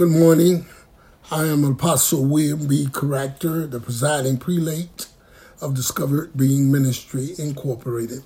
Good 0.00 0.12
morning. 0.12 0.64
I 1.30 1.44
am 1.44 1.62
Apostle 1.62 2.24
William 2.24 2.66
B. 2.66 2.86
Caractor, 2.86 3.70
the 3.70 3.80
presiding 3.80 4.38
prelate 4.38 5.08
of 5.60 5.74
Discovered 5.74 6.34
Being 6.34 6.72
Ministry 6.72 7.34
Incorporated. 7.38 8.22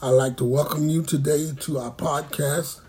I'd 0.00 0.10
like 0.10 0.36
to 0.36 0.44
welcome 0.44 0.88
you 0.88 1.02
today 1.02 1.50
to 1.58 1.78
our 1.80 1.90
podcast 1.90 2.82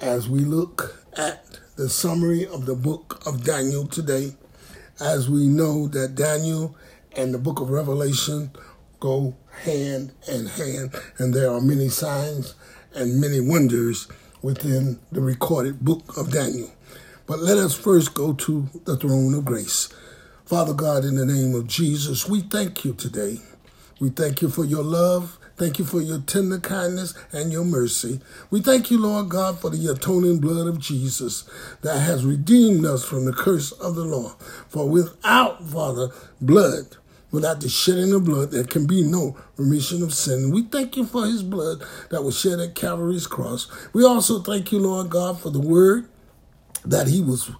as 0.00 0.28
we 0.28 0.40
look 0.40 1.04
at 1.16 1.60
the 1.76 1.88
summary 1.88 2.44
of 2.48 2.66
the 2.66 2.74
book 2.74 3.24
of 3.24 3.44
Daniel 3.44 3.86
today. 3.86 4.34
As 4.98 5.30
we 5.30 5.46
know 5.46 5.86
that 5.86 6.16
Daniel 6.16 6.76
and 7.16 7.32
the 7.32 7.38
book 7.38 7.60
of 7.60 7.70
Revelation 7.70 8.50
go 8.98 9.36
hand 9.62 10.12
in 10.26 10.46
hand, 10.46 10.96
and 11.18 11.32
there 11.32 11.52
are 11.52 11.60
many 11.60 11.90
signs 11.90 12.56
and 12.92 13.20
many 13.20 13.38
wonders 13.38 14.08
within 14.42 14.98
the 15.12 15.20
recorded 15.20 15.78
book 15.78 16.16
of 16.16 16.32
Daniel. 16.32 16.72
But 17.26 17.40
let 17.40 17.58
us 17.58 17.74
first 17.74 18.14
go 18.14 18.32
to 18.34 18.68
the 18.84 18.96
throne 18.96 19.34
of 19.34 19.44
grace. 19.44 19.88
Father 20.44 20.74
God, 20.74 21.04
in 21.04 21.16
the 21.16 21.26
name 21.26 21.56
of 21.56 21.66
Jesus, 21.66 22.28
we 22.28 22.40
thank 22.40 22.84
you 22.84 22.92
today. 22.94 23.40
We 23.98 24.10
thank 24.10 24.42
you 24.42 24.48
for 24.48 24.64
your 24.64 24.84
love. 24.84 25.36
Thank 25.56 25.80
you 25.80 25.84
for 25.84 26.00
your 26.00 26.20
tender 26.20 26.60
kindness 26.60 27.14
and 27.32 27.50
your 27.50 27.64
mercy. 27.64 28.20
We 28.50 28.60
thank 28.60 28.90
you, 28.90 28.98
Lord 28.98 29.30
God, 29.30 29.58
for 29.58 29.70
the 29.70 29.90
atoning 29.90 30.38
blood 30.38 30.68
of 30.68 30.78
Jesus 30.78 31.48
that 31.80 31.98
has 31.98 32.24
redeemed 32.24 32.84
us 32.84 33.04
from 33.04 33.24
the 33.24 33.32
curse 33.32 33.72
of 33.72 33.96
the 33.96 34.04
law. 34.04 34.36
For 34.68 34.88
without, 34.88 35.64
Father, 35.64 36.10
blood, 36.40 36.96
without 37.32 37.60
the 37.60 37.68
shedding 37.68 38.12
of 38.12 38.24
blood, 38.24 38.52
there 38.52 38.64
can 38.64 38.86
be 38.86 39.02
no 39.02 39.36
remission 39.56 40.02
of 40.02 40.14
sin. 40.14 40.52
We 40.52 40.62
thank 40.62 40.96
you 40.96 41.06
for 41.06 41.24
his 41.24 41.42
blood 41.42 41.82
that 42.10 42.22
was 42.22 42.38
shed 42.38 42.60
at 42.60 42.76
Calvary's 42.76 43.26
cross. 43.26 43.66
We 43.92 44.04
also 44.04 44.40
thank 44.42 44.70
you, 44.70 44.78
Lord 44.78 45.10
God, 45.10 45.40
for 45.40 45.50
the 45.50 45.58
word 45.58 46.06
that 46.86 47.08
he 47.08 47.20
was 47.20 47.50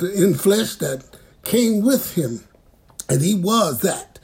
in 0.00 0.34
flesh 0.34 0.76
that 0.76 1.04
came 1.44 1.82
with 1.82 2.14
him, 2.14 2.40
and 3.08 3.22
he 3.22 3.34
was 3.34 3.80
that 3.80 4.18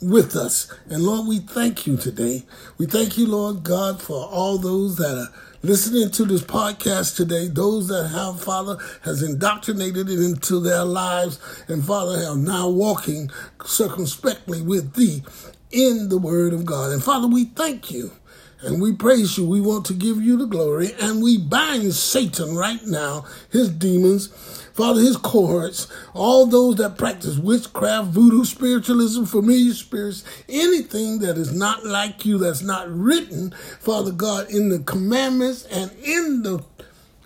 with 0.00 0.36
us. 0.36 0.72
And 0.88 1.02
Lord, 1.02 1.26
we 1.26 1.38
thank 1.38 1.86
you 1.86 1.96
today. 1.96 2.44
We 2.78 2.86
thank 2.86 3.16
you, 3.16 3.26
Lord 3.26 3.62
God, 3.62 4.02
for 4.02 4.26
all 4.26 4.58
those 4.58 4.96
that 4.96 5.16
are 5.16 5.32
listening 5.62 6.10
to 6.10 6.24
this 6.24 6.42
podcast 6.42 7.16
today, 7.16 7.48
those 7.48 7.88
that 7.88 8.08
have, 8.08 8.42
Father, 8.42 8.78
has 9.02 9.22
indoctrinated 9.22 10.08
it 10.08 10.20
into 10.20 10.60
their 10.60 10.84
lives, 10.84 11.40
and 11.68 11.84
Father, 11.84 12.24
are 12.24 12.36
now 12.36 12.68
walking 12.68 13.30
circumspectly 13.64 14.62
with 14.62 14.94
thee 14.94 15.22
in 15.70 16.08
the 16.08 16.18
word 16.18 16.52
of 16.52 16.64
God. 16.64 16.92
And 16.92 17.02
Father, 17.02 17.26
we 17.26 17.46
thank 17.46 17.90
you. 17.90 18.12
And 18.62 18.80
we 18.80 18.92
praise 18.92 19.36
you. 19.36 19.46
We 19.46 19.60
want 19.60 19.84
to 19.86 19.92
give 19.92 20.22
you 20.22 20.36
the 20.36 20.46
glory. 20.46 20.92
And 21.00 21.22
we 21.22 21.38
bind 21.38 21.92
Satan 21.92 22.56
right 22.56 22.84
now, 22.84 23.26
his 23.50 23.68
demons, 23.68 24.28
Father, 24.72 25.00
his 25.00 25.16
cohorts, 25.16 25.88
all 26.14 26.46
those 26.46 26.76
that 26.76 26.98
practice 26.98 27.38
witchcraft, 27.38 28.08
voodoo, 28.08 28.44
spiritualism, 28.44 29.24
familiar 29.24 29.74
spirits, 29.74 30.24
anything 30.48 31.18
that 31.20 31.38
is 31.38 31.52
not 31.52 31.84
like 31.84 32.24
you, 32.24 32.38
that's 32.38 32.62
not 32.62 32.90
written, 32.90 33.52
Father 33.80 34.12
God, 34.12 34.50
in 34.50 34.68
the 34.70 34.80
commandments 34.80 35.64
and 35.66 35.90
in 36.02 36.42
the 36.42 36.64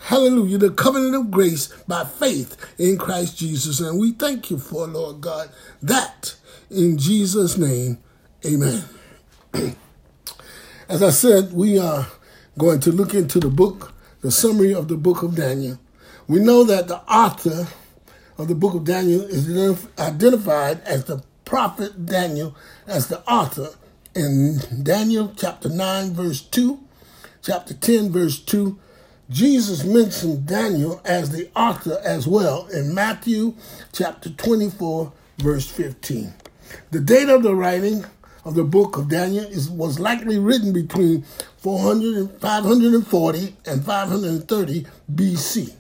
Hallelujah, 0.05 0.57
the 0.57 0.71
covenant 0.71 1.15
of 1.15 1.31
grace 1.31 1.67
by 1.87 2.05
faith 2.05 2.57
in 2.79 2.97
Christ 2.97 3.37
Jesus. 3.37 3.81
And 3.81 4.01
we 4.01 4.13
thank 4.13 4.51
you 4.51 4.59
for, 4.59 4.87
Lord 4.87 5.21
God, 5.21 5.51
that 5.83 6.37
in 6.71 6.97
Jesus' 6.97 7.59
name, 7.59 7.99
amen. 8.45 8.85
As 10.91 11.05
I 11.05 11.11
said, 11.11 11.53
we 11.53 11.79
are 11.79 12.09
going 12.59 12.81
to 12.81 12.91
look 12.91 13.15
into 13.15 13.39
the 13.39 13.49
book, 13.49 13.93
the 14.23 14.33
summary 14.33 14.75
of 14.75 14.89
the 14.89 14.97
book 14.97 15.23
of 15.23 15.37
Daniel. 15.37 15.79
We 16.27 16.41
know 16.41 16.65
that 16.65 16.89
the 16.89 16.99
author 17.03 17.69
of 18.37 18.49
the 18.49 18.57
book 18.57 18.75
of 18.75 18.87
Daniel 18.87 19.23
is 19.23 19.49
identified 20.01 20.81
as 20.81 21.05
the 21.05 21.23
prophet 21.45 22.07
Daniel 22.07 22.57
as 22.89 23.07
the 23.07 23.21
author 23.31 23.69
in 24.17 24.59
Daniel 24.83 25.33
chapter 25.37 25.69
9, 25.69 26.13
verse 26.13 26.41
2, 26.41 26.81
chapter 27.41 27.73
10, 27.73 28.11
verse 28.11 28.41
2. 28.41 28.77
Jesus 29.31 29.85
mentioned 29.85 30.45
Daniel 30.45 31.01
as 31.05 31.31
the 31.31 31.51
author 31.55 32.01
as 32.03 32.27
well 32.27 32.67
in 32.67 32.93
Matthew 32.93 33.55
chapter 33.93 34.29
24, 34.29 35.13
verse 35.39 35.71
15. 35.71 36.35
The 36.91 36.99
date 36.99 37.29
of 37.29 37.45
the 37.45 37.55
writing 37.55 38.05
of 38.45 38.55
the 38.55 38.65
book 38.65 38.97
of 38.97 39.09
Daniel 39.09 39.45
is, 39.45 39.69
was 39.69 39.99
likely 40.01 40.39
written 40.39 40.73
between 40.73 41.23
400 41.59 42.17
and 42.17 42.41
540 42.41 43.57
and 43.67 43.85
530 43.85 44.87
BC. 45.15 45.75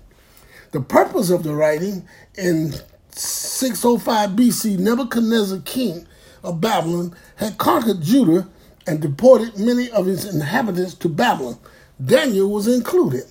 The 0.73 0.81
purpose 0.81 1.31
of 1.31 1.43
the 1.43 1.55
writing 1.55 2.07
in 2.37 2.75
605 3.11 4.31
BC, 4.31 4.79
Nebuchadnezzar, 4.79 5.61
king 5.65 6.07
of 6.43 6.61
Babylon, 6.61 7.15
had 7.37 7.59
conquered 7.59 8.03
Judah 8.03 8.49
and 8.87 9.01
deported 9.01 9.59
many 9.59 9.91
of 9.91 10.09
its 10.09 10.25
inhabitants 10.25 10.95
to 10.95 11.09
Babylon. 11.09 11.59
Daniel 12.05 12.51
was 12.51 12.67
included. 12.67 13.25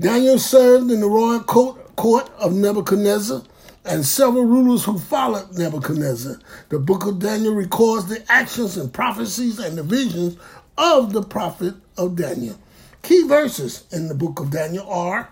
Daniel 0.00 0.38
served 0.38 0.90
in 0.90 1.00
the 1.00 1.06
royal 1.06 1.40
court, 1.40 1.96
court 1.96 2.30
of 2.38 2.52
Nebuchadnezzar 2.52 3.42
and 3.84 4.04
several 4.04 4.44
rulers 4.44 4.84
who 4.84 4.98
followed 4.98 5.56
Nebuchadnezzar. 5.56 6.38
The 6.70 6.78
book 6.78 7.06
of 7.06 7.18
Daniel 7.18 7.54
records 7.54 8.06
the 8.06 8.24
actions 8.30 8.76
and 8.76 8.92
prophecies 8.92 9.58
and 9.58 9.76
the 9.76 9.82
visions 9.82 10.36
of 10.78 11.12
the 11.12 11.22
prophet 11.22 11.74
of 11.96 12.16
Daniel. 12.16 12.58
Key 13.02 13.26
verses 13.28 13.84
in 13.92 14.08
the 14.08 14.14
book 14.14 14.40
of 14.40 14.50
Daniel 14.50 14.88
are 14.90 15.28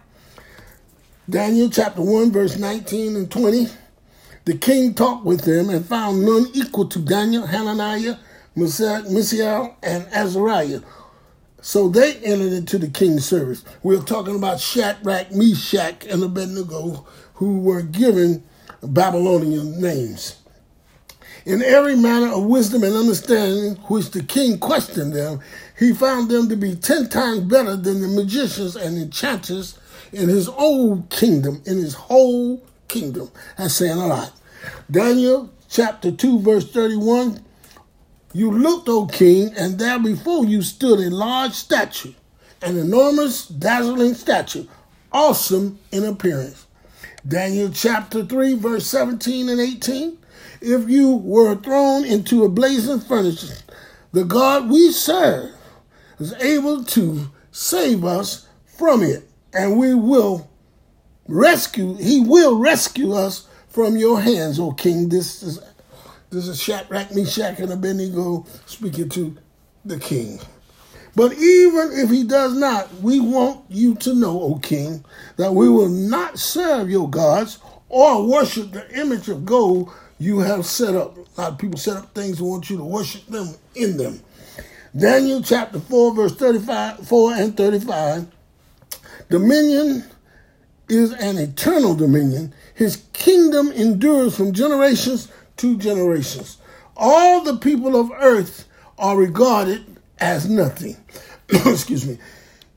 Daniel 1.29 1.71
chapter 1.71 2.03
1, 2.03 2.31
verse 2.33 2.59
19 2.59 3.17
and 3.17 3.31
20. 3.31 3.69
The 4.45 4.59
king 4.59 4.93
talked 4.93 5.25
with 5.25 5.43
them 5.43 5.71
and 5.71 5.87
found 5.87 6.27
none 6.27 6.49
equal 6.53 6.89
to 6.89 6.99
Daniel, 6.99 7.47
Hananiah, 7.47 8.17
Mishael, 8.55 9.77
and 9.83 10.07
Azariah. 10.13 10.81
So 11.63 11.89
they 11.89 12.17
entered 12.17 12.53
into 12.53 12.77
the 12.77 12.89
king's 12.89 13.25
service. 13.25 13.65
We're 13.85 14.03
talking 14.03 14.35
about 14.35 14.61
Shadrach, 14.61 15.31
Meshach, 15.31 16.05
and 16.07 16.23
Abednego, 16.23 17.07
who 17.35 17.61
were 17.61 17.83
given 17.83 18.43
Babylonian 18.83 19.81
names. 19.81 20.39
In 21.47 21.63
every 21.63 21.95
manner 21.95 22.33
of 22.33 22.45
wisdom 22.47 22.83
and 22.83 22.95
understanding 22.95 23.77
which 23.85 24.11
the 24.11 24.25
king 24.25 24.59
questioned 24.59 25.13
them, 25.13 25.41
he 25.79 25.93
found 25.93 26.29
them 26.29 26.49
to 26.49 26.57
be 26.57 26.75
ten 26.75 27.09
times 27.09 27.41
better 27.41 27.77
than 27.77 28.01
the 28.01 28.09
magicians 28.09 28.75
and 28.75 28.99
enchanters 28.99 29.79
in 30.13 30.29
his 30.29 30.49
old 30.49 31.11
kingdom, 31.11 31.63
in 31.65 31.79
his 31.79 31.95
whole 31.95 32.65
kingdom. 32.89 33.31
That's 33.57 33.75
saying 33.75 33.99
a 33.99 34.07
lot. 34.09 34.33
Daniel 34.91 35.51
chapter 35.69 36.11
2, 36.11 36.41
verse 36.41 36.71
31. 36.71 37.41
You 38.35 38.51
looked, 38.51 38.89
O 38.89 39.07
king, 39.07 39.53
and 39.57 39.79
there 39.79 39.99
before 39.99 40.47
you 40.47 40.63
stood 40.63 41.01
a 41.01 41.11
large 41.11 41.53
statue, 41.53 42.15
an 42.63 42.79
enormous, 42.79 43.47
dazzling 43.47 44.15
statue, 44.15 44.67
awesome 45.13 45.79
in 45.91 46.05
appearance. 46.05 46.67
Daniel 47.27 47.71
chapter 47.71 48.25
3, 48.25 48.55
verse 48.55 48.87
17 48.87 49.49
and 49.49 49.61
18. 49.61 50.19
If 50.63 50.89
you 50.89 51.17
were 51.17 51.57
thrown 51.57 52.05
into 52.05 52.45
a 52.45 52.49
blazing 52.49 53.01
furnace, 53.01 53.63
the 54.13 54.25
God 54.25 54.71
we 54.71 54.93
serve 54.93 55.51
is 56.19 56.33
able 56.35 56.85
to 56.85 57.31
save 57.51 58.05
us 58.05 58.49
from 58.65 59.03
it, 59.03 59.29
and 59.53 59.79
we 59.79 59.95
will 59.95 60.49
rescue, 61.29 61.97
he 61.97 62.21
will 62.21 62.59
rescue 62.59 63.13
us 63.13 63.47
from 63.69 63.97
your 63.97 64.21
hands, 64.21 64.59
O 64.59 64.73
king. 64.73 65.09
This 65.09 65.43
is 65.43 65.59
this 66.33 66.49
is 66.49 66.61
Shadrach, 66.61 67.15
Meshach, 67.15 67.61
and 67.61 67.71
Abednego 67.71 68.47
speaking 68.65 69.11
to 69.11 69.37
the 69.85 69.99
king. 69.99 70.41
But 71.15 71.35
even 71.35 71.91
if 71.93 72.09
he 72.09 72.25
does 72.25 72.55
not, 72.55 72.93
we 73.03 73.21
want 73.21 73.67
you 73.69 73.95
to 73.97 74.15
know, 74.15 74.41
O 74.41 74.59
king, 74.59 75.05
that 75.37 75.53
we 75.53 75.69
will 75.69 75.91
not 75.91 76.39
serve 76.39 76.89
your 76.89 77.09
gods 77.11 77.59
or 77.91 78.27
worship 78.27 78.73
the 78.73 78.99
image 78.99 79.29
of 79.29 79.45
gold 79.45 79.93
you 80.19 80.39
have 80.39 80.65
set 80.65 80.95
up. 80.95 81.19
A 81.19 81.41
lot 81.41 81.53
of 81.53 81.59
people 81.59 81.79
set 81.79 81.99
up 81.99 82.15
things 82.15 82.41
and 82.41 82.49
want 82.49 82.71
you 82.71 82.79
to 82.79 82.85
worship 82.85 83.27
them 83.27 83.55
in 83.75 83.99
them. 83.99 84.23
Daniel 84.97 85.43
chapter 85.43 85.81
4, 85.81 86.15
verse 86.15 86.35
35, 86.35 87.07
4 87.07 87.33
and 87.35 87.57
35. 87.57 88.27
Dominion 89.29 90.05
is 90.89 91.13
an 91.13 91.37
eternal 91.37 91.95
dominion. 91.95 92.55
His 92.75 93.03
kingdom 93.13 93.71
endures 93.73 94.37
from 94.37 94.53
generations 94.53 95.29
to 95.59 95.77
generations. 95.77 96.59
All 96.97 97.43
the 97.43 97.57
people 97.57 97.97
of 97.99 98.11
earth 98.13 98.67
are 98.99 99.17
regarded 99.17 99.85
as 100.19 100.49
nothing. 100.49 100.97
Excuse 101.49 102.07
me. 102.07 102.19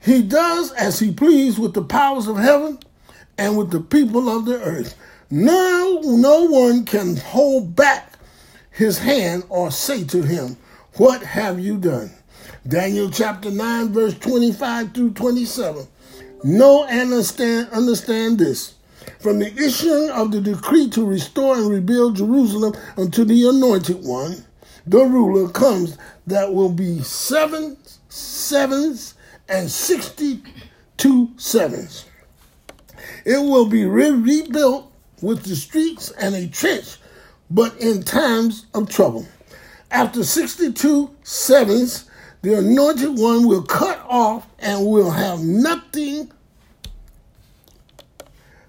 He 0.01 0.22
does 0.22 0.72
as 0.74 1.00
he 1.00 1.12
please 1.12 1.57
with 1.57 1.74
the 1.74 1.83
powers 1.83 2.27
of 2.27 2.38
heaven 2.38 2.80
and 3.38 3.57
with 3.57 3.72
the 3.72 3.81
people 3.81 4.30
of 4.30 4.45
the 4.45 4.62
earth. 4.62 4.95
Now 5.31 6.00
no 6.04 6.44
one 6.44 6.86
can 6.86 7.18
hold 7.18 7.75
back 7.75 8.13
his 8.72 9.00
hand 9.00 9.44
or 9.50 9.72
say 9.72 10.04
to 10.06 10.22
him, 10.22 10.57
What 10.98 11.24
have 11.24 11.60
you 11.60 11.77
done? 11.77 12.12
Daniel 12.68 13.10
chapter 13.10 13.50
9, 13.50 13.94
verse 13.94 14.18
25 14.19 14.94
through 14.94 15.12
27. 15.13 15.88
Know 16.44 16.86
and 16.86 17.12
understand, 17.12 17.69
understand 17.72 18.38
this. 18.38 18.75
From 19.19 19.39
the 19.39 19.53
issuing 19.56 20.09
of 20.12 20.31
the 20.31 20.41
decree 20.41 20.89
to 20.91 21.06
restore 21.06 21.56
and 21.56 21.69
rebuild 21.69 22.17
Jerusalem 22.17 22.73
unto 22.97 23.23
the 23.23 23.47
anointed 23.47 24.03
one, 24.03 24.45
the 24.85 25.03
ruler 25.03 25.50
comes 25.50 25.97
that 26.27 26.53
will 26.53 26.71
be 26.71 27.01
seven 27.01 27.77
sevens 28.09 29.15
and 29.50 29.69
sixty-two 29.69 31.29
sevens. 31.38 32.06
It 33.25 33.38
will 33.38 33.65
be 33.65 33.85
re- 33.85 34.12
rebuilt 34.12 34.91
with 35.21 35.44
the 35.44 35.56
streets 35.56 36.12
and 36.12 36.35
a 36.35 36.47
trench, 36.47 36.97
but 37.50 37.75
in 37.79 38.03
times 38.03 38.67
of 38.73 38.89
trouble. 38.89 39.25
After 39.91 40.23
62 40.23 41.09
sevens, 41.23 42.06
the 42.41 42.56
anointed 42.56 43.17
one 43.17 43.47
will 43.47 43.63
cut 43.63 44.03
off 44.07 44.45
and 44.59 44.85
will 44.85 45.12
have 45.12 45.39
nothing. 45.39 46.31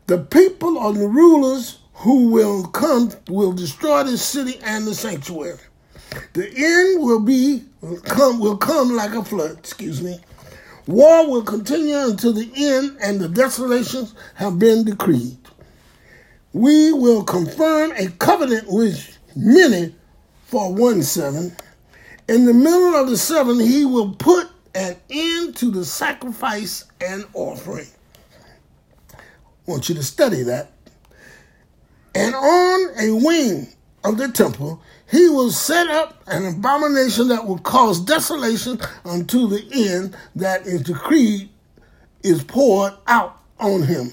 The 0.06 0.18
people 0.18 0.78
or 0.78 0.92
the 0.92 1.08
rulers 1.08 1.78
who 1.94 2.30
will 2.30 2.68
come 2.68 3.10
will 3.28 3.52
destroy 3.52 4.04
the 4.04 4.16
city 4.16 4.60
and 4.62 4.86
the 4.86 4.94
sanctuary. 4.94 5.58
The 6.32 6.46
end 6.46 7.02
will 7.02 7.18
be 7.18 7.64
will 7.80 8.00
come 8.00 8.38
will 8.38 8.56
come 8.56 8.94
like 8.94 9.14
a 9.14 9.24
flood, 9.24 9.58
excuse 9.58 10.00
me. 10.00 10.20
War 10.86 11.28
will 11.28 11.42
continue 11.42 11.98
until 11.98 12.32
the 12.32 12.48
end 12.54 12.96
and 13.02 13.20
the 13.20 13.28
desolations 13.28 14.14
have 14.36 14.60
been 14.60 14.84
decreed. 14.84 15.38
We 16.52 16.92
will 16.92 17.24
confirm 17.24 17.90
a 17.96 18.06
covenant 18.12 18.68
with 18.68 19.18
many 19.34 19.92
for 20.44 20.72
one 20.72 21.02
seven. 21.02 21.56
In 22.28 22.44
the 22.44 22.54
middle 22.54 22.94
of 22.94 23.08
the 23.08 23.16
seven, 23.16 23.58
he 23.58 23.84
will 23.84 24.14
put 24.14 24.48
an 24.76 24.96
end 25.10 25.56
to 25.56 25.72
the 25.72 25.84
sacrifice 25.84 26.84
and 27.00 27.26
offering. 27.34 27.88
Want 29.66 29.88
you 29.88 29.94
to 29.96 30.02
study 30.02 30.42
that. 30.44 30.72
And 32.14 32.34
on 32.34 32.90
a 32.98 33.12
wing 33.12 33.68
of 34.04 34.16
the 34.16 34.28
temple, 34.28 34.80
he 35.10 35.28
will 35.28 35.50
set 35.50 35.88
up 35.88 36.22
an 36.26 36.46
abomination 36.46 37.28
that 37.28 37.46
will 37.46 37.58
cause 37.58 38.00
desolation 38.00 38.80
unto 39.04 39.48
the 39.48 39.66
end 39.72 40.16
that 40.34 40.66
is 40.66 40.82
decreed 40.82 41.50
is 42.22 42.42
poured 42.42 42.94
out 43.06 43.40
on 43.60 43.82
him. 43.82 44.12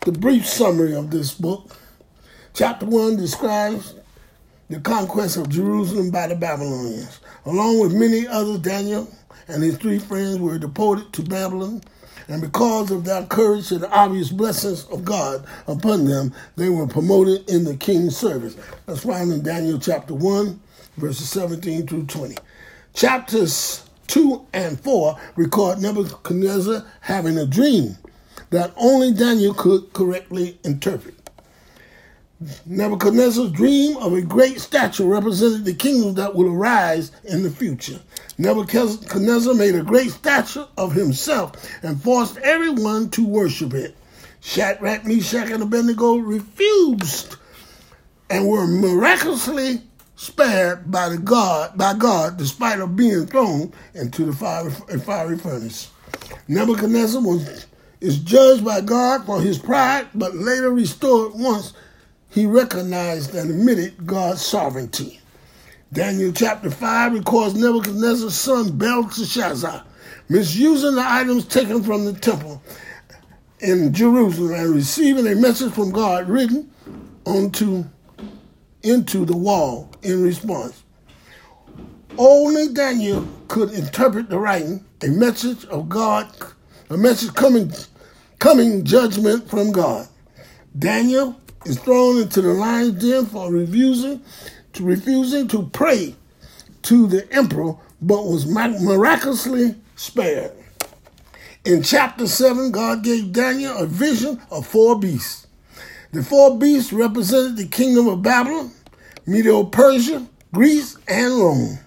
The 0.00 0.12
brief 0.12 0.46
summary 0.46 0.94
of 0.94 1.10
this 1.10 1.32
book. 1.32 1.76
Chapter 2.52 2.86
1 2.86 3.16
describes 3.16 3.94
the 4.70 4.80
conquest 4.80 5.36
of 5.36 5.48
Jerusalem 5.48 6.10
by 6.10 6.28
the 6.28 6.36
Babylonians. 6.36 7.20
Along 7.46 7.80
with 7.80 7.92
many 7.92 8.26
others, 8.26 8.58
Daniel 8.58 9.08
and 9.48 9.62
his 9.62 9.76
three 9.76 9.98
friends 9.98 10.38
were 10.38 10.58
deported 10.58 11.12
to 11.14 11.22
Babylon, 11.22 11.82
and 12.28 12.40
because 12.40 12.90
of 12.90 13.04
their 13.04 13.24
courage 13.26 13.70
and 13.72 13.82
the 13.82 13.90
obvious 13.90 14.30
blessings 14.30 14.84
of 14.86 15.04
God 15.04 15.46
upon 15.66 16.06
them, 16.06 16.32
they 16.56 16.68
were 16.68 16.86
promoted 16.86 17.48
in 17.50 17.64
the 17.64 17.76
king's 17.76 18.16
service. 18.16 18.56
That's 18.86 19.04
found 19.04 19.32
in 19.32 19.42
Daniel 19.42 19.78
chapter 19.78 20.14
1, 20.14 20.60
verses 20.96 21.28
17 21.30 21.86
through 21.86 22.06
20. 22.06 22.36
Chapters 22.94 23.88
2 24.08 24.46
and 24.52 24.80
4 24.80 25.18
record 25.36 25.80
Nebuchadnezzar 25.80 26.84
having 27.00 27.38
a 27.38 27.46
dream 27.46 27.96
that 28.50 28.72
only 28.76 29.12
Daniel 29.12 29.54
could 29.54 29.92
correctly 29.92 30.58
interpret. 30.64 31.23
Nebuchadnezzar's 32.66 33.52
dream 33.52 33.96
of 33.98 34.12
a 34.12 34.22
great 34.22 34.60
statue 34.60 35.06
represented 35.06 35.64
the 35.64 35.74
kingdom 35.74 36.14
that 36.14 36.34
will 36.34 36.48
arise 36.48 37.12
in 37.24 37.42
the 37.42 37.50
future. 37.50 38.00
Nebuchadnezzar 38.38 39.54
made 39.54 39.74
a 39.74 39.82
great 39.82 40.10
statue 40.10 40.64
of 40.76 40.92
himself 40.92 41.52
and 41.82 42.02
forced 42.02 42.36
everyone 42.38 43.10
to 43.10 43.26
worship 43.26 43.74
it. 43.74 43.96
Shadrach, 44.40 45.04
Meshach, 45.04 45.50
and 45.50 45.62
Abednego 45.62 46.16
refused 46.16 47.36
and 48.28 48.48
were 48.48 48.66
miraculously 48.66 49.82
spared 50.16 50.90
by 50.90 51.08
the 51.08 51.18
God 51.18 51.76
by 51.76 51.94
God 51.94 52.36
despite 52.36 52.80
of 52.80 52.96
being 52.96 53.26
thrown 53.26 53.72
into 53.94 54.24
the 54.24 54.32
fiery, 54.32 54.70
fiery 55.00 55.38
furnace. 55.38 55.90
Nebuchadnezzar 56.48 57.20
was 57.20 57.66
is 58.00 58.18
judged 58.18 58.64
by 58.64 58.82
God 58.82 59.24
for 59.24 59.40
his 59.40 59.58
pride, 59.58 60.08
but 60.14 60.34
later 60.34 60.70
restored 60.70 61.32
once 61.34 61.72
he 62.34 62.46
recognized 62.46 63.32
and 63.36 63.48
admitted 63.48 64.06
God's 64.06 64.42
sovereignty. 64.42 65.20
Daniel 65.92 66.32
chapter 66.32 66.68
5 66.68 67.12
records 67.12 67.54
Nebuchadnezzar's 67.54 68.34
son 68.34 68.76
Belteshazzar 68.76 69.84
misusing 70.28 70.96
the 70.96 71.04
items 71.06 71.46
taken 71.46 71.80
from 71.84 72.04
the 72.04 72.12
temple 72.12 72.60
in 73.60 73.92
Jerusalem 73.92 74.54
and 74.54 74.74
receiving 74.74 75.28
a 75.28 75.36
message 75.36 75.72
from 75.72 75.92
God 75.92 76.28
written 76.28 76.68
onto 77.24 77.84
into 78.82 79.24
the 79.24 79.36
wall 79.36 79.88
in 80.02 80.20
response. 80.24 80.82
Only 82.18 82.68
Daniel 82.72 83.26
could 83.46 83.70
interpret 83.70 84.28
the 84.28 84.40
writing, 84.40 84.84
a 85.02 85.08
message 85.08 85.64
of 85.66 85.88
God, 85.88 86.28
a 86.90 86.96
message 86.96 87.32
coming 87.34 87.72
coming 88.40 88.84
judgment 88.84 89.48
from 89.48 89.70
God. 89.70 90.08
Daniel 90.78 91.40
is 91.64 91.78
thrown 91.78 92.20
into 92.20 92.42
the 92.42 92.52
lion's 92.52 93.00
den 93.00 93.26
for 93.26 93.50
refusing 93.50 94.20
to 94.72 94.84
refusing 94.84 95.46
to 95.48 95.68
pray 95.72 96.14
to 96.82 97.06
the 97.06 97.32
emperor, 97.32 97.76
but 98.02 98.24
was 98.24 98.46
miraculously 98.46 99.76
spared. 99.96 100.52
In 101.64 101.82
chapter 101.82 102.26
7, 102.26 102.72
God 102.72 103.02
gave 103.04 103.32
Daniel 103.32 103.76
a 103.78 103.86
vision 103.86 104.40
of 104.50 104.66
four 104.66 104.98
beasts. 104.98 105.46
The 106.12 106.22
four 106.22 106.58
beasts 106.58 106.92
represented 106.92 107.56
the 107.56 107.66
kingdom 107.66 108.08
of 108.08 108.22
Babylon, 108.22 108.72
Medo 109.26 109.64
Persia, 109.64 110.26
Greece, 110.52 110.96
and 111.08 111.34
Rome. 111.38 111.78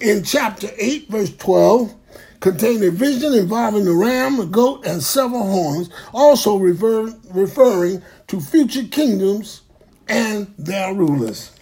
In 0.00 0.22
chapter 0.24 0.68
8, 0.76 1.08
verse 1.08 1.34
12, 1.36 1.94
contained 2.40 2.84
a 2.84 2.90
vision 2.90 3.34
involving 3.34 3.84
the 3.84 3.92
ram, 3.92 4.38
the 4.38 4.46
goat, 4.46 4.86
and 4.86 5.02
several 5.02 5.44
horns, 5.44 5.90
also 6.12 6.56
refer, 6.56 7.14
referring 7.30 8.02
to 8.28 8.40
future 8.40 8.84
kingdoms 8.84 9.62
and 10.08 10.52
their 10.58 10.94
rulers. 10.94 11.52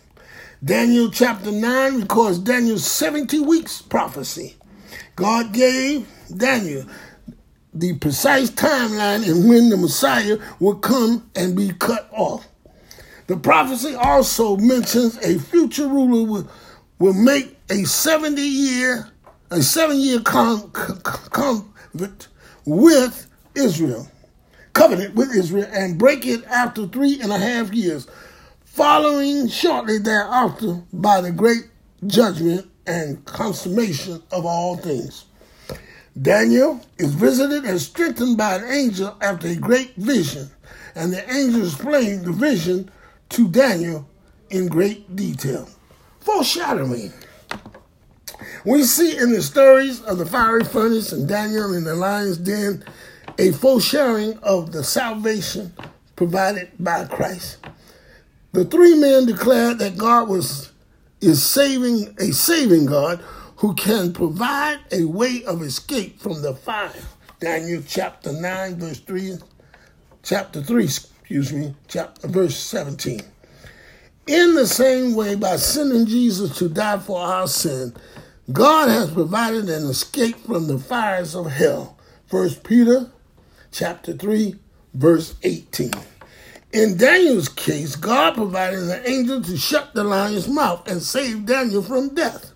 Daniel 0.64 1.10
chapter 1.10 1.52
9 1.52 2.00
records 2.00 2.38
Daniel's 2.38 2.86
70 2.90 3.40
weeks 3.40 3.82
prophecy. 3.82 4.56
God 5.14 5.52
gave 5.52 6.08
Daniel 6.34 6.84
the 7.72 7.94
precise 7.98 8.50
timeline 8.50 9.28
in 9.28 9.48
when 9.48 9.68
the 9.68 9.76
Messiah 9.76 10.38
would 10.60 10.80
come 10.80 11.30
and 11.34 11.56
be 11.56 11.72
cut 11.72 12.08
off. 12.12 12.48
The 13.26 13.36
prophecy 13.36 13.94
also 13.94 14.56
mentions 14.56 15.18
a 15.18 15.38
future 15.38 15.88
ruler 15.88 16.28
will, 16.28 16.48
will 16.98 17.12
make 17.12 17.56
a 17.70 17.84
70 17.84 18.40
year, 18.40 19.08
a 19.50 19.62
seven 19.62 19.98
year 19.98 20.20
con, 20.20 20.70
covenant 20.70 22.28
with 22.64 23.26
Israel 23.54 24.08
covenant 24.76 25.14
with 25.14 25.34
Israel 25.34 25.66
and 25.72 25.98
break 25.98 26.26
it 26.26 26.44
after 26.44 26.86
three 26.86 27.18
and 27.22 27.32
a 27.32 27.38
half 27.38 27.72
years, 27.72 28.06
following 28.62 29.48
shortly 29.48 29.96
thereafter 29.96 30.82
by 30.92 31.22
the 31.22 31.32
great 31.32 31.64
judgment 32.06 32.68
and 32.86 33.24
consummation 33.24 34.22
of 34.30 34.44
all 34.44 34.76
things. 34.76 35.24
Daniel 36.20 36.78
is 36.98 37.14
visited 37.14 37.64
and 37.64 37.80
strengthened 37.80 38.36
by 38.36 38.56
an 38.56 38.64
angel 38.64 39.16
after 39.22 39.48
a 39.48 39.56
great 39.56 39.94
vision, 39.96 40.50
and 40.94 41.10
the 41.10 41.34
angel 41.34 41.64
explained 41.64 42.26
the 42.26 42.32
vision 42.32 42.90
to 43.30 43.48
Daniel 43.48 44.06
in 44.50 44.68
great 44.68 45.16
detail. 45.16 45.66
Foreshadowing. 46.20 47.14
We 48.64 48.82
see 48.84 49.16
in 49.16 49.32
the 49.32 49.42
stories 49.42 50.02
of 50.02 50.18
the 50.18 50.26
fiery 50.26 50.64
furnace 50.64 51.12
and 51.12 51.28
Daniel 51.28 51.74
in 51.74 51.84
the 51.84 51.94
lion's 51.94 52.38
den 52.38 52.84
a 53.38 53.52
foreshadowing 53.52 54.38
of 54.38 54.72
the 54.72 54.82
salvation 54.82 55.72
provided 56.14 56.70
by 56.78 57.04
Christ. 57.04 57.58
The 58.52 58.64
three 58.64 58.94
men 58.98 59.26
declared 59.26 59.78
that 59.80 59.98
God 59.98 60.28
was 60.28 60.72
is 61.20 61.42
saving 61.42 62.14
a 62.18 62.32
saving 62.32 62.86
God 62.86 63.20
who 63.56 63.74
can 63.74 64.12
provide 64.12 64.78
a 64.92 65.04
way 65.04 65.42
of 65.44 65.62
escape 65.62 66.20
from 66.20 66.42
the 66.42 66.54
fire. 66.54 66.92
Daniel 67.40 67.82
chapter 67.86 68.32
9, 68.32 68.76
verse 68.76 69.00
3, 69.00 69.38
chapter 70.22 70.62
3, 70.62 70.84
excuse 70.84 71.52
me, 71.52 71.74
chapter 71.88 72.28
verse 72.28 72.56
17. 72.56 73.20
In 74.26 74.54
the 74.54 74.66
same 74.66 75.14
way, 75.14 75.36
by 75.36 75.56
sending 75.56 76.06
Jesus 76.06 76.58
to 76.58 76.68
die 76.68 76.98
for 76.98 77.20
our 77.20 77.46
sin, 77.46 77.94
God 78.52 78.88
has 78.88 79.10
provided 79.10 79.68
an 79.68 79.86
escape 79.86 80.36
from 80.36 80.68
the 80.68 80.78
fires 80.78 81.34
of 81.34 81.50
hell. 81.50 81.98
First 82.26 82.62
Peter 82.62 83.10
chapter 83.72 84.12
3, 84.12 84.54
verse 84.94 85.34
18. 85.42 85.90
In 86.72 86.96
Daniel's 86.96 87.48
case, 87.48 87.96
God 87.96 88.34
provided 88.34 88.84
an 88.84 89.02
angel 89.04 89.42
to 89.42 89.56
shut 89.56 89.94
the 89.94 90.04
lion's 90.04 90.46
mouth 90.46 90.86
and 90.88 91.02
save 91.02 91.44
Daniel 91.44 91.82
from 91.82 92.14
death. 92.14 92.52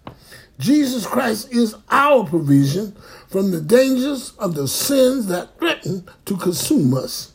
Jesus 0.61 1.07
Christ 1.07 1.53
is 1.53 1.75
our 1.91 2.25
provision 2.25 2.95
from 3.29 3.51
the 3.51 3.61
dangers 3.61 4.33
of 4.39 4.55
the 4.55 4.69
sins 4.69 5.27
that 5.27 5.59
threaten 5.59 6.09
to 6.27 6.37
consume 6.37 6.95
us. 6.95 7.33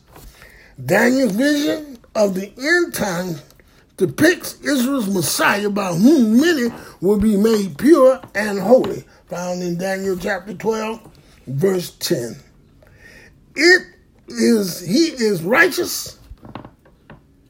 Daniel's 0.82 1.32
vision 1.32 1.98
of 2.14 2.34
the 2.34 2.52
end 2.56 2.94
time 2.94 3.36
depicts 3.96 4.60
Israel's 4.60 5.12
Messiah 5.12 5.70
by 5.70 5.92
whom 5.92 6.40
many 6.40 6.70
will 7.00 7.18
be 7.18 7.36
made 7.36 7.78
pure 7.78 8.20
and 8.34 8.58
holy, 8.58 9.04
found 9.28 9.62
in 9.62 9.78
Daniel 9.78 10.16
chapter 10.16 10.54
12, 10.54 11.00
verse 11.46 11.90
10. 11.98 12.36
It 13.54 13.82
is 14.28 14.80
he 14.80 15.06
is 15.06 15.42
righteous. 15.42 16.18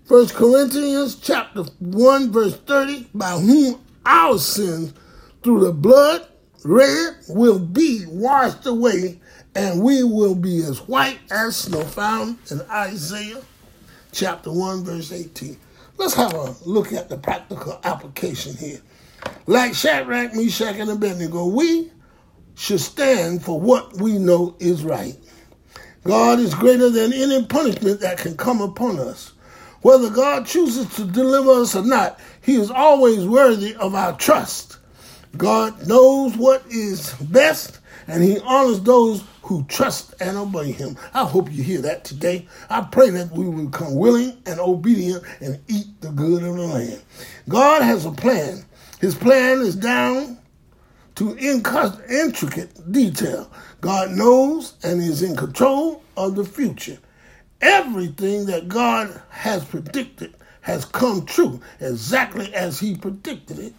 First 0.05 0.35
Corinthians 0.35 1.17
chapter 1.17 1.65
1, 1.81 2.31
verse 2.31 2.57
30, 2.57 3.09
by 3.13 3.33
whom 3.33 3.81
our 4.05 4.39
sins 4.39 4.95
through 5.43 5.65
the 5.65 5.73
blood 5.73 6.29
red 6.65 7.17
will 7.29 7.59
be 7.59 8.05
washed 8.07 8.67
away, 8.67 9.21
and 9.57 9.83
we 9.83 10.05
will 10.05 10.37
be 10.37 10.59
as 10.59 10.79
white 10.87 11.19
as 11.31 11.57
snow, 11.57 11.83
found 11.83 12.39
in 12.51 12.61
Isaiah 12.71 13.43
chapter 14.13 14.53
1, 14.53 14.85
verse 14.85 15.11
18. 15.11 15.57
Let's 15.99 16.15
have 16.15 16.35
a 16.35 16.55
look 16.65 16.93
at 16.93 17.09
the 17.09 17.17
practical 17.17 17.81
application 17.83 18.55
here. 18.57 18.81
Like 19.47 19.75
Shadrach, 19.75 20.35
Meshach, 20.35 20.77
and 20.77 20.91
Abednego, 20.91 21.47
we 21.47 21.91
should 22.55 22.81
stand 22.81 23.43
for 23.43 23.61
what 23.61 23.97
we 23.97 24.19
know 24.19 24.57
is 24.59 24.85
right. 24.85 25.17
God 26.05 26.39
is 26.39 26.55
greater 26.55 26.91
than 26.91 27.13
any 27.13 27.45
punishment 27.45 28.01
that 28.01 28.19
can 28.19 28.37
come 28.37 28.61
upon 28.61 28.99
us. 28.99 29.33
Whether 29.83 30.11
God 30.11 30.47
chooses 30.47 30.95
to 30.97 31.05
deliver 31.05 31.63
us 31.63 31.75
or 31.75 31.85
not, 31.85 32.21
He 32.43 32.57
is 32.57 32.71
always 32.71 33.25
worthy 33.25 33.75
of 33.75 33.95
our 33.95 34.17
trust. 34.17 34.79
God 35.37 35.87
knows 35.87 36.37
what 36.37 36.65
is 36.69 37.13
best, 37.15 37.81
and 38.07 38.23
He 38.23 38.39
honors 38.41 38.81
those 38.81 39.25
who 39.47 39.65
trust 39.65 40.15
and 40.21 40.37
obey 40.37 40.73
him. 40.73 40.97
I 41.15 41.25
hope 41.25 41.53
you 41.53 41.63
hear 41.63 41.81
that 41.83 42.05
today. 42.05 42.49
I 42.69 42.81
pray 42.81 43.11
that 43.11 43.31
we 43.31 43.49
will 43.49 43.67
become 43.67 43.95
willing 43.95 44.43
and 44.45 44.59
obedient 44.59 45.23
and 45.41 45.61
eat 45.69 45.87
the 46.01 46.11
good 46.11 46.43
of 46.43 46.57
the 46.57 46.63
land. 46.63 47.03
God 47.49 47.83
has 47.83 48.05
a 48.05 48.11
plan. 48.11 48.65
His 49.01 49.15
plan 49.15 49.61
is 49.61 49.77
down 49.77 50.39
to 51.15 51.39
intricate 51.39 52.91
detail. 52.91 53.49
God 53.81 54.11
knows 54.11 54.75
and 54.83 55.01
is 55.01 55.23
in 55.23 55.37
control 55.37 56.03
of 56.17 56.35
the 56.35 56.45
future. 56.45 56.99
Everything 57.61 58.47
that 58.47 58.67
God 58.67 59.23
has 59.31 59.65
predicted 59.65 60.35
has 60.61 60.85
come 60.85 61.25
true 61.25 61.61
exactly 61.81 62.53
as 62.53 62.81
he 62.81 62.97
predicted 62.97 63.61
it. 63.61 63.75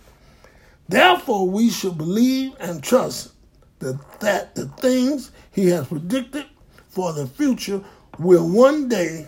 Therefore, 0.87 1.49
we 1.49 1.69
should 1.69 1.97
believe 1.97 2.53
and 2.61 2.81
trust 2.81 3.33
that, 3.79 4.19
that 4.19 4.55
the 4.55 4.67
things 4.67 5.31
he 5.51 5.67
has 5.69 5.87
predicted 5.87 6.45
for 6.89 7.13
the 7.13 7.27
future 7.27 7.83
will 8.19 8.47
one 8.49 8.89
day 8.89 9.27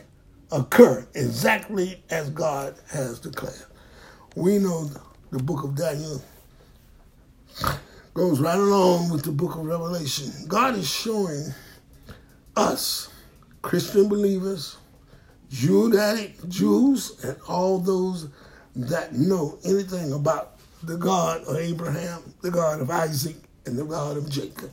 occur 0.52 1.08
exactly 1.14 2.04
as 2.10 2.30
God 2.30 2.76
has 2.90 3.20
declared. 3.20 3.66
We 4.36 4.58
know 4.58 4.90
the 5.32 5.40
book 5.40 5.64
of 5.64 5.76
Daniel 5.76 6.22
goes 8.14 8.40
right 8.40 8.58
along 8.58 9.10
with 9.12 9.24
the 9.24 9.32
book 9.32 9.56
of 9.56 9.66
Revelation. 9.66 10.32
God 10.48 10.76
is 10.76 10.90
showing 10.90 11.54
us, 12.56 13.10
Christian 13.62 14.10
believers, 14.10 14.78
Judaic 15.50 16.48
Jews, 16.48 17.24
and 17.24 17.38
all 17.48 17.80
those 17.80 18.28
that 18.76 19.14
know 19.14 19.58
anything 19.64 20.14
about 20.14 20.58
the 20.84 20.98
God 20.98 21.44
of 21.44 21.58
Abraham, 21.58 22.34
the 22.42 22.52
God 22.52 22.82
of 22.82 22.90
Isaac, 22.90 23.36
the 23.76 23.86
God 23.86 24.18
of 24.18 24.30
Jacob. 24.30 24.72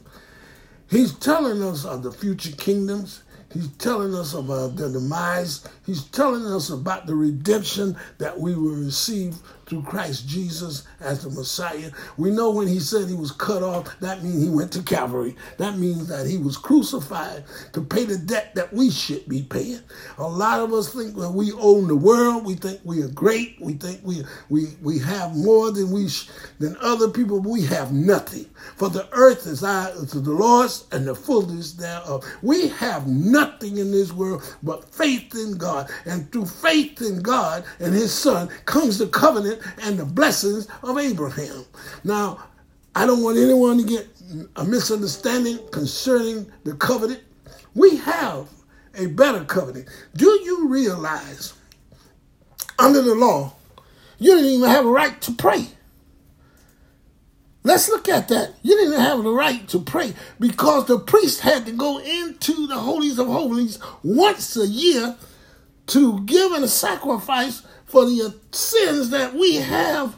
He's 0.88 1.12
telling 1.15 1.62
us 1.62 1.85
of 1.85 2.03
the 2.03 2.12
future 2.12 2.53
kingdoms. 2.53 3.23
He's 3.53 3.69
telling 3.79 4.15
us 4.15 4.35
about 4.35 4.76
the 4.76 4.91
demise. 4.91 5.67
He's 5.85 6.05
telling 6.05 6.45
us 6.47 6.71
about 6.71 7.07
the 7.07 7.15
redemption 7.15 7.97
that 8.19 8.38
we 8.38 8.55
will 8.55 8.75
receive 8.75 9.37
through 9.67 9.83
Christ 9.83 10.29
Jesus 10.29 10.85
as 11.01 11.23
the 11.25 11.31
Messiah. 11.31 11.91
We 12.17 12.31
know 12.31 12.51
when 12.51 12.69
he 12.69 12.81
said 12.81 13.09
he 13.09 13.15
was 13.15 13.33
cut 13.33 13.63
off, 13.63 13.99
that 14.01 14.23
means 14.23 14.43
he 14.43 14.51
went 14.51 14.73
to 14.73 14.83
Calvary. 14.83 15.37
That 15.59 15.79
means 15.79 16.09
that 16.09 16.27
he 16.27 16.39
was 16.39 16.57
crucified 16.57 17.45
to 17.75 17.83
pay 17.83 18.05
the 18.05 18.19
debt 18.19 18.55
that 18.55 18.73
we 18.73 18.91
should 18.91 19.29
be 19.29 19.43
paying. 19.43 19.81
A 20.19 20.29
lot 20.29 20.61
of 20.61 20.73
us 20.73 20.93
think 20.93 21.17
that 21.17 21.33
we 21.33 21.53
own 21.53 21.89
the 21.89 21.97
world. 21.97 22.45
We 22.47 22.55
think 22.55 22.81
we 22.85 23.03
are 23.03 23.09
great. 23.09 23.57
We 23.61 23.75
think 23.75 24.01
we 24.05 24.23
we 24.51 24.67
we 24.83 24.99
have 25.01 25.37
more 25.37 25.71
than 25.73 25.91
we 25.91 26.09
sh- 26.09 26.29
than 26.59 26.77
other 26.81 27.11
people. 27.11 27.41
We 27.41 27.65
have 27.67 27.93
nothing. 27.93 28.47
For 28.77 28.89
the 28.91 29.09
earth 29.13 29.47
is 29.47 29.65
our 29.65 29.93
to 29.93 30.21
the 30.21 30.33
Lord's 30.33 30.87
and 30.93 31.07
the 31.07 31.15
fullness 31.15 31.75
thereof. 31.75 32.25
We 32.43 32.69
have 32.69 33.07
nothing 33.07 33.79
in 33.79 33.91
this 33.93 34.13
world 34.13 34.43
but 34.63 34.85
faith 34.95 35.35
in 35.35 35.57
God, 35.59 35.91
and 36.07 36.31
through 36.33 36.47
faith 36.47 37.01
in 37.03 37.21
God 37.23 37.65
and 37.81 37.95
His 37.95 38.13
Son 38.13 38.49
comes 38.67 38.99
the 38.99 39.09
covenant 39.09 39.56
and 39.83 39.99
the 39.99 40.05
blessings 40.05 40.69
of 40.83 40.99
Abraham. 40.99 41.65
Now, 42.05 42.45
I 42.95 43.07
don't 43.07 43.23
want 43.23 43.39
anyone 43.39 43.79
to 43.79 43.85
get 43.85 44.09
a 44.57 44.65
misunderstanding 44.65 45.59
concerning 45.71 46.51
the 46.65 46.75
covenant. 46.75 47.23
We 47.75 47.97
have 47.99 48.49
a 48.95 49.07
better 49.07 49.45
covenant. 49.45 49.89
Do 50.17 50.27
you 50.45 50.69
realize 50.69 51.53
under 52.79 53.03
the 53.03 53.15
law, 53.15 53.55
you 54.19 54.35
didn't 54.35 54.51
even 54.51 54.69
have 54.69 54.87
a 54.87 54.91
right 54.91 55.21
to 55.23 55.33
pray? 55.33 55.69
Let's 57.65 57.89
look 57.89 58.09
at 58.09 58.29
that. 58.29 58.55
You 58.63 58.77
didn't 58.77 59.01
have 59.01 59.25
the 59.25 59.33
right 59.33 59.67
to 59.69 59.81
pray 59.81 60.15
because 60.39 60.87
the 60.87 61.01
priest 61.01 61.41
had 61.41 61.67
to 61.67 61.73
go 61.73 61.99
into 61.99 62.69
the 62.69 62.77
holies 62.77 63.19
of 63.19 63.27
holies 63.27 63.81
once 64.05 64.57
a 64.57 64.67
year 64.67 65.17
to 65.89 66.21
give 66.21 66.53
a 66.53 66.69
sacrifice 66.69 67.63
for 67.87 68.05
the 68.05 68.35
sins 68.52 69.11
that 69.11 69.35
we 69.35 69.57
have 69.57 70.16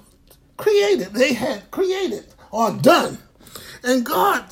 created, 0.57 1.13
they 1.15 1.35
had 1.35 1.71
created 1.71 2.27
or 2.51 2.73
done. 2.73 3.19
And 3.85 4.05
God 4.05 4.45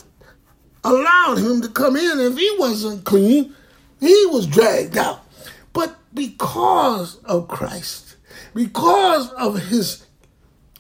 allowed 0.85 1.39
him 1.39 1.61
to 1.63 1.69
come 1.69 1.97
in. 1.97 2.21
If 2.21 2.39
he 2.39 2.57
wasn't 2.59 3.05
clean, 3.05 3.55
he 4.01 4.27
was 4.27 4.47
dragged 4.47 4.97
out. 4.97 5.25
But 5.73 5.97
because 6.15 7.17
of 7.25 7.49
Christ, 7.49 8.17
because 8.55 9.31
of 9.33 9.69
his 9.69 10.07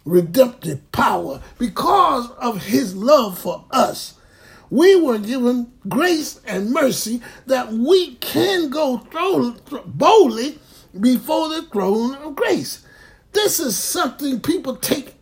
redemptive 0.04 0.90
power, 0.92 1.42
because 1.58 2.30
of 2.32 2.64
his 2.64 2.94
love 2.94 3.38
for 3.38 3.64
us, 3.70 4.14
we 4.70 5.00
were 5.00 5.18
given 5.18 5.72
grace 5.88 6.40
and 6.46 6.72
mercy 6.72 7.20
that 7.46 7.72
we 7.72 8.14
can 8.16 8.68
go 8.70 8.98
through 8.98 9.56
boldly 9.86 10.58
before 11.00 11.48
the 11.48 11.62
throne 11.62 12.14
of 12.16 12.36
grace. 12.36 12.84
This 13.32 13.60
is 13.60 13.76
something 13.76 14.40
people 14.40 14.76
take 14.76 15.14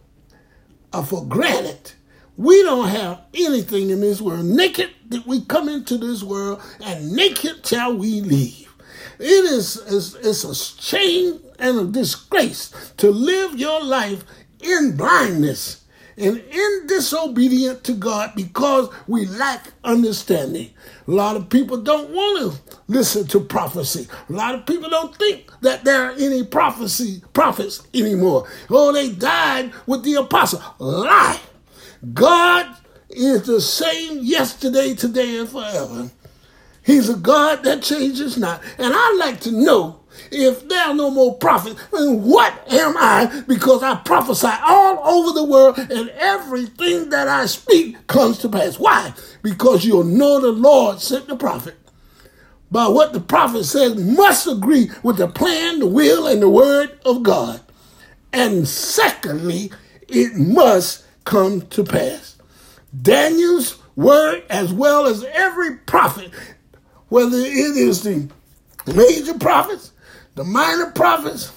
uh, 0.93 1.03
for 1.03 1.25
granted. 1.25 1.93
We 2.37 2.63
don't 2.63 2.89
have 2.89 3.21
anything 3.33 3.91
in 3.91 4.01
this 4.01 4.21
world. 4.21 4.45
Naked 4.45 4.91
did 5.09 5.27
we 5.27 5.45
come 5.45 5.69
into 5.69 5.99
this 5.99 6.23
world, 6.23 6.61
and 6.85 7.13
naked 7.13 7.65
shall 7.67 7.97
we 7.97 8.21
leave. 8.21 8.73
It 9.19 9.25
is 9.25 9.77
it's, 9.87 10.15
it's 10.15 10.45
a 10.45 10.55
shame 10.55 11.41
and 11.59 11.79
a 11.79 11.85
disgrace 11.85 12.93
to 12.97 13.11
live 13.11 13.59
your 13.59 13.83
life 13.83 14.25
in 14.61 14.97
blindness 14.97 15.84
and 16.17 16.39
in 16.39 16.87
disobedient 16.87 17.85
to 17.85 17.93
God 17.93 18.33
because 18.35 18.89
we 19.07 19.27
lack 19.27 19.73
understanding. 19.83 20.71
A 21.07 21.11
lot 21.11 21.37
of 21.37 21.49
people 21.49 21.79
don't 21.83 22.11
want 22.11 22.55
to 22.55 22.77
listen 22.87 23.27
to 23.29 23.41
prophecy. 23.41 24.09
A 24.29 24.33
lot 24.33 24.55
of 24.55 24.67
people 24.67 24.89
don't 24.89 25.15
think 25.17 25.51
that 25.61 25.85
there 25.85 26.05
are 26.05 26.13
any 26.13 26.45
prophecy 26.45 27.23
prophets 27.33 27.87
anymore. 27.93 28.49
Oh, 28.71 28.93
they 28.93 29.11
died 29.11 29.73
with 29.87 30.05
the 30.05 30.15
apostle. 30.15 30.63
Lie. 30.79 31.41
God 32.13 32.77
is 33.11 33.43
the 33.43 33.61
same 33.61 34.19
yesterday, 34.23 34.95
today, 34.95 35.39
and 35.39 35.49
forever. 35.49 36.11
He's 36.85 37.09
a 37.09 37.17
God 37.17 37.65
that 37.65 37.83
changes 37.83 38.37
not. 38.37 38.63
And 38.79 38.93
I'd 38.95 39.17
like 39.19 39.41
to 39.41 39.53
know 39.53 40.01
if 40.31 40.69
there 40.69 40.87
are 40.89 40.95
no 40.95 41.11
more 41.11 41.37
prophets, 41.37 41.81
then 41.93 42.23
what 42.23 42.53
am 42.73 42.97
I? 42.97 43.43
Because 43.47 43.83
I 43.83 43.97
prophesy 43.97 44.51
all 44.63 44.99
over 45.07 45.33
the 45.33 45.45
world 45.45 45.79
and 45.79 46.11
everything 46.11 47.11
that 47.11 47.29
I 47.29 47.47
speak 47.47 48.07
comes 48.07 48.39
to 48.39 48.49
pass. 48.49 48.79
Why? 48.79 49.13
Because 49.43 49.85
you'll 49.85 50.05
know 50.05 50.41
the 50.41 50.53
Lord 50.53 51.01
sent 51.01 51.29
the 51.29 51.37
prophet. 51.37 51.77
By 52.71 52.89
what 52.89 53.13
the 53.13 53.21
prophet 53.21 53.65
says 53.65 53.97
must 53.97 54.47
agree 54.47 54.91
with 55.03 55.19
the 55.19 55.29
plan, 55.29 55.79
the 55.79 55.87
will, 55.87 56.27
and 56.27 56.43
the 56.43 56.49
word 56.49 56.99
of 57.05 57.23
God. 57.23 57.61
And 58.33 58.67
secondly, 58.67 59.71
it 60.09 60.35
must 60.35 61.05
come 61.25 61.63
to 61.69 61.85
pass. 61.85 62.37
Daniel's 63.01 63.79
word, 63.97 64.43
as 64.51 64.73
well 64.73 65.07
as 65.07 65.25
every 65.25 65.77
prophet, 65.77 66.33
whether 67.09 67.37
it 67.37 67.77
is 67.77 68.03
the 68.03 68.29
major 68.93 69.39
prophets 69.39 69.93
the 70.35 70.45
minor 70.45 70.91
prophets, 70.91 71.53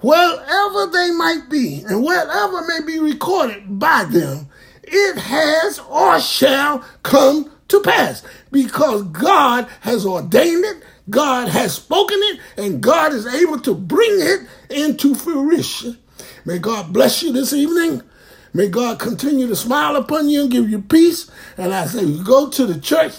wherever 0.00 0.86
they 0.86 1.10
might 1.10 1.46
be, 1.50 1.82
and 1.86 2.02
whatever 2.02 2.66
may 2.66 2.80
be 2.86 2.98
recorded 2.98 3.78
by 3.78 4.04
them, 4.04 4.48
it 4.82 5.18
has 5.18 5.78
or 5.80 6.20
shall 6.20 6.84
come 7.02 7.50
to 7.68 7.80
pass 7.80 8.22
because 8.50 9.02
God 9.04 9.68
has 9.80 10.06
ordained 10.06 10.64
it, 10.64 10.82
God 11.10 11.48
has 11.48 11.74
spoken 11.74 12.18
it 12.18 12.40
and 12.56 12.82
God 12.82 13.12
is 13.12 13.26
able 13.26 13.60
to 13.60 13.74
bring 13.74 14.20
it 14.20 14.40
into 14.70 15.14
fruition. 15.14 15.98
May 16.44 16.58
God 16.58 16.92
bless 16.92 17.22
you 17.22 17.32
this 17.32 17.52
evening. 17.52 18.02
May 18.54 18.68
God 18.68 18.98
continue 18.98 19.46
to 19.46 19.56
smile 19.56 19.96
upon 19.96 20.28
you 20.28 20.42
and 20.42 20.50
give 20.50 20.70
you 20.70 20.80
peace. 20.80 21.30
And 21.58 21.74
I 21.74 21.86
say, 21.86 22.04
you 22.04 22.24
go 22.24 22.48
to 22.48 22.66
the 22.66 22.80
church, 22.80 23.14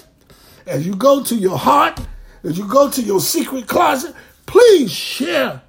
as 0.65 0.85
you 0.85 0.95
go 0.95 1.23
to 1.23 1.35
your 1.35 1.57
heart, 1.57 1.99
as 2.43 2.57
you 2.57 2.67
go 2.67 2.89
to 2.89 3.01
your 3.01 3.19
secret 3.19 3.67
closet, 3.67 4.15
please 4.49 4.91
share 4.91 5.61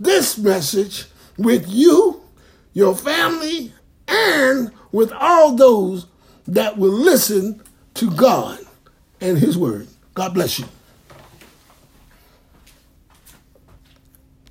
this 0.00 0.36
message 0.36 1.04
with 1.38 1.68
you, 1.68 2.20
your 2.72 2.96
family, 2.96 3.72
and 4.08 4.72
with 4.90 5.12
all 5.12 5.54
those 5.54 6.06
that 6.48 6.76
will 6.76 6.92
listen 6.92 7.62
to 7.94 8.10
God 8.10 8.58
and 9.20 9.38
His 9.38 9.56
Word. 9.56 9.86
God 10.14 10.34
bless 10.34 10.58
you. 10.58 10.66